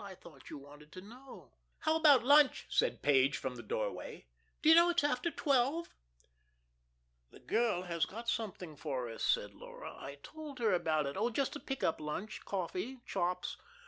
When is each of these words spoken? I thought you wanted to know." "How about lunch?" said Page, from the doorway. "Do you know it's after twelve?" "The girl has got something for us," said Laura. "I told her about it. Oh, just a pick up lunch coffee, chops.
I 0.03 0.15
thought 0.15 0.49
you 0.49 0.57
wanted 0.57 0.91
to 0.93 1.01
know." 1.01 1.51
"How 1.81 1.95
about 1.95 2.23
lunch?" 2.23 2.65
said 2.69 3.03
Page, 3.03 3.37
from 3.37 3.53
the 3.55 3.61
doorway. 3.61 4.25
"Do 4.63 4.69
you 4.69 4.73
know 4.73 4.89
it's 4.89 5.03
after 5.03 5.29
twelve?" 5.29 5.89
"The 7.29 7.39
girl 7.39 7.83
has 7.83 8.05
got 8.07 8.27
something 8.27 8.75
for 8.75 9.07
us," 9.11 9.23
said 9.23 9.53
Laura. 9.53 9.91
"I 9.91 10.17
told 10.23 10.57
her 10.57 10.73
about 10.73 11.05
it. 11.05 11.17
Oh, 11.17 11.29
just 11.29 11.55
a 11.55 11.59
pick 11.59 11.83
up 11.83 12.01
lunch 12.01 12.43
coffee, 12.45 12.97
chops. 13.05 13.57